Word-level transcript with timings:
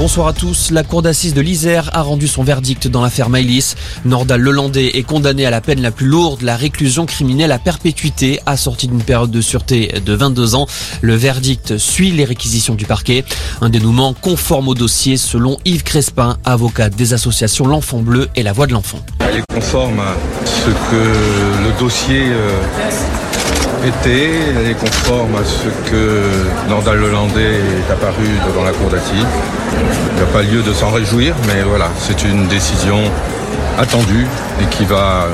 Bonsoir 0.00 0.28
à 0.28 0.32
tous. 0.32 0.70
La 0.70 0.82
cour 0.82 1.02
d'assises 1.02 1.34
de 1.34 1.42
l'Isère 1.42 1.90
a 1.92 2.00
rendu 2.00 2.26
son 2.26 2.42
verdict 2.42 2.88
dans 2.88 3.02
l'affaire 3.02 3.28
Maïlis. 3.28 3.74
Nordal 4.06 4.40
Lelandais 4.40 4.96
est 4.96 5.02
condamné 5.02 5.44
à 5.44 5.50
la 5.50 5.60
peine 5.60 5.82
la 5.82 5.90
plus 5.90 6.06
lourde, 6.06 6.40
la 6.40 6.56
réclusion 6.56 7.04
criminelle 7.04 7.52
à 7.52 7.58
perpétuité, 7.58 8.40
assortie 8.46 8.88
d'une 8.88 9.02
période 9.02 9.30
de 9.30 9.42
sûreté 9.42 9.92
de 10.02 10.14
22 10.14 10.54
ans. 10.54 10.66
Le 11.02 11.16
verdict 11.16 11.76
suit 11.76 12.12
les 12.12 12.24
réquisitions 12.24 12.76
du 12.76 12.86
parquet. 12.86 13.26
Un 13.60 13.68
dénouement 13.68 14.14
conforme 14.14 14.68
au 14.68 14.74
dossier 14.74 15.18
selon 15.18 15.58
Yves 15.66 15.82
Crespin, 15.82 16.38
avocat 16.46 16.88
des 16.88 17.12
associations 17.12 17.66
L'Enfant 17.66 17.98
Bleu 17.98 18.30
et 18.36 18.42
La 18.42 18.54
Voix 18.54 18.66
de 18.66 18.72
l'Enfant. 18.72 19.00
Elle 19.18 19.40
est 19.40 19.54
conforme 19.54 20.00
à 20.00 20.16
ce 20.46 20.70
que 20.70 21.62
le 21.62 21.78
dossier 21.78 22.22
euh, 22.22 22.62
était, 23.84 24.30
elle 24.58 24.70
est 24.70 24.74
conforme 24.78 25.34
à 25.36 25.44
ce 25.44 25.68
que 25.90 26.68
Nordal 26.68 26.98
Lelandais 26.98 27.54
est 27.56 27.92
apparu 27.92 28.26
devant 28.46 28.64
la 28.64 28.72
cour 28.72 28.90
d'assises. 28.90 29.26
Il 29.72 30.16
n'y 30.16 30.22
a 30.22 30.32
pas 30.32 30.42
lieu 30.42 30.62
de 30.62 30.72
s'en 30.72 30.90
réjouir, 30.90 31.34
mais 31.46 31.62
voilà, 31.62 31.88
c'est 31.98 32.22
une 32.24 32.46
décision 32.46 32.98
attendue 33.78 34.26
et 34.60 34.64
qui 34.66 34.84
va 34.84 35.28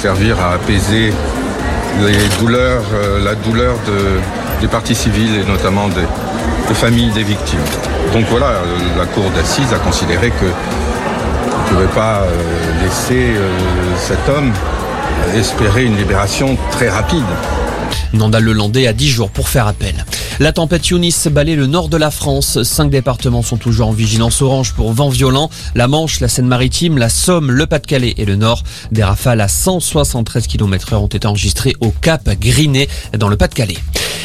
servir 0.00 0.40
à 0.40 0.54
apaiser 0.54 1.12
les 2.00 2.28
douleurs, 2.40 2.82
euh, 2.94 3.22
la 3.22 3.34
douleur 3.34 3.74
de- 3.86 4.20
des 4.60 4.68
parties 4.68 4.94
civiles 4.94 5.36
et 5.40 5.44
notamment 5.50 5.88
des, 5.88 6.06
familles 6.74 7.10
des 7.10 7.22
victimes. 7.22 7.60
Donc 8.14 8.24
voilà, 8.30 8.46
euh, 8.46 8.62
la 8.98 9.04
cour 9.04 9.24
d'assises 9.36 9.74
a 9.74 9.78
considéré 9.78 10.30
que 10.30 10.46
ne 10.46 11.68
pouvait 11.74 11.94
pas 11.94 12.20
euh, 12.22 12.82
laisser 12.82 13.34
cet 13.98 14.26
homme 14.34 14.50
espérer 15.36 15.84
une 15.84 15.96
libération 15.98 16.56
très 16.70 16.88
rapide. 16.88 17.26
Nandal 18.12 18.44
Lelandais 18.44 18.86
a 18.86 18.92
10 18.92 19.08
jours 19.08 19.30
pour 19.30 19.48
faire 19.48 19.66
appel. 19.66 20.04
La 20.40 20.52
tempête 20.52 20.88
Younis 20.88 21.14
balaye 21.30 21.56
le 21.56 21.66
nord 21.66 21.88
de 21.88 21.96
la 21.96 22.10
France. 22.10 22.62
Cinq 22.62 22.90
départements 22.90 23.42
sont 23.42 23.56
toujours 23.56 23.88
en 23.88 23.92
vigilance 23.92 24.42
orange 24.42 24.72
pour 24.74 24.92
vent 24.92 25.08
violent. 25.08 25.50
La 25.74 25.88
Manche, 25.88 26.20
la 26.20 26.28
Seine-Maritime, 26.28 26.98
la 26.98 27.08
Somme, 27.08 27.50
le 27.50 27.66
Pas-de-Calais 27.66 28.14
et 28.16 28.24
le 28.24 28.36
Nord. 28.36 28.62
Des 28.90 29.04
rafales 29.04 29.40
à 29.40 29.48
173 29.48 30.46
km 30.46 30.92
heure 30.92 31.02
ont 31.02 31.06
été 31.06 31.26
enregistrées 31.26 31.74
au 31.80 31.90
Cap 31.90 32.28
Griné 32.38 32.88
dans 33.16 33.28
le 33.28 33.36
Pas-de-Calais. 33.36 33.78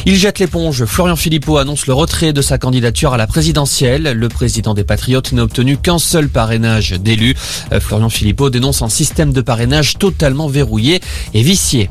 Il 0.06 0.16
jette 0.16 0.40
l'éponge. 0.40 0.86
Florian 0.86 1.16
Philippot 1.16 1.58
annonce 1.58 1.86
le 1.88 1.94
retrait 1.94 2.32
de 2.32 2.42
sa 2.42 2.58
candidature 2.58 3.14
à 3.14 3.18
la 3.18 3.28
présidentielle. 3.28 4.04
Le 4.04 4.30
président 4.30 4.74
des 4.74 4.84
Patriotes 4.84 5.34
n'a 5.34 5.44
obtenu 5.44 5.78
qu'un 5.78 6.00
seul 6.00 6.30
parrainage 6.30 6.92
d'élus. 6.92 7.36
Euh, 7.74 7.80
Florian 7.80 8.10
Philippot 8.10 8.50
dénonce 8.50 8.82
un 8.82 8.90
système 8.90 9.34
de 9.34 9.42
parrainage 9.42 9.98
totalement 9.98 10.48
verrouillé 10.48 11.02
et 11.34 11.42
vicié. 11.42 11.90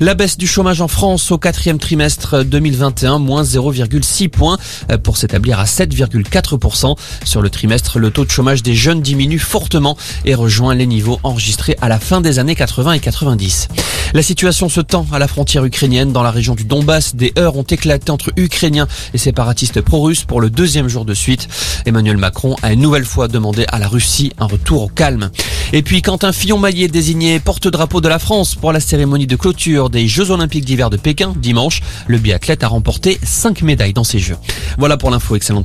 La 0.00 0.14
baisse 0.14 0.38
du 0.38 0.46
chômage 0.46 0.80
en 0.80 0.88
France 0.88 1.30
au 1.30 1.38
quatrième 1.38 1.78
trimestre 1.78 2.44
2021, 2.44 3.18
moins 3.18 3.42
0,6 3.42 4.28
points 4.28 4.58
euh, 4.90 4.98
pour 4.98 5.16
s'établir 5.16 5.60
à 5.60 5.64
7,4%. 5.64 6.96
Sur 7.24 7.42
le 7.42 7.50
trimestre, 7.50 7.98
le 7.98 8.10
taux 8.10 8.24
de 8.24 8.30
chômage 8.30 8.62
des 8.62 8.74
jeunes 8.74 9.02
diminue 9.02 9.38
fortement 9.38 9.96
et 10.24 10.34
rejoint 10.34 10.74
les 10.74 10.86
niveaux 10.86 11.20
enregistrés 11.22 11.76
à 11.80 11.88
la 11.88 11.98
fin 11.98 12.20
des 12.20 12.38
années 12.38 12.54
80 12.54 12.92
et 12.92 13.00
90. 13.00 13.68
La 14.14 14.22
situation 14.22 14.68
se 14.68 14.82
tend 14.82 15.06
à 15.10 15.18
la 15.18 15.26
frontière 15.26 15.64
ukrainienne. 15.64 16.12
Dans 16.12 16.22
la 16.22 16.30
région 16.30 16.54
du 16.54 16.64
Donbass, 16.64 17.16
des 17.16 17.32
heurts 17.38 17.56
ont 17.56 17.62
éclaté 17.62 18.10
entre 18.10 18.30
Ukrainiens 18.36 18.86
et 19.14 19.18
séparatistes 19.18 19.80
pro-russes 19.80 20.24
pour 20.24 20.42
le 20.42 20.50
deuxième 20.50 20.88
jour 20.88 21.06
de 21.06 21.14
suite. 21.14 21.48
Emmanuel 21.86 22.18
Macron 22.18 22.56
a 22.62 22.74
une 22.74 22.80
nouvelle 22.80 23.06
fois 23.06 23.28
demandé 23.28 23.64
à 23.68 23.78
la 23.78 23.88
Russie 23.88 24.32
un 24.38 24.46
retour 24.46 24.82
au 24.82 24.88
calme. 24.88 25.30
Et 25.72 25.82
puis 25.82 26.02
Quentin 26.02 26.32
Fillon-Maillet 26.32 26.88
désigné 26.88 27.40
porte-drapeau 27.40 28.02
de 28.02 28.08
la 28.08 28.18
France 28.18 28.54
pour 28.54 28.72
la 28.72 28.80
cérémonie 28.80 29.26
de 29.26 29.36
clôture 29.36 29.88
des 29.88 30.06
Jeux 30.06 30.30
Olympiques 30.30 30.66
d'hiver 30.66 30.90
de 30.90 30.98
Pékin 30.98 31.32
dimanche. 31.36 31.80
Le 32.06 32.18
biathlète 32.18 32.64
a 32.64 32.68
remporté 32.68 33.18
5 33.22 33.62
médailles 33.62 33.94
dans 33.94 34.04
ces 34.04 34.18
Jeux. 34.18 34.36
Voilà 34.76 34.98
pour 34.98 35.10
l'info, 35.10 35.36
excellente. 35.36 35.60